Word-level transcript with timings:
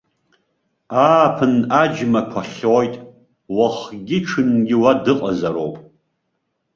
Ааԥын 1.05 1.55
аџьмақәа 1.81 2.41
хьоит, 2.53 2.95
уахгьы-ҽынгьы 3.57 4.77
уа 4.81 4.91
дыҟазароуп. 5.03 5.75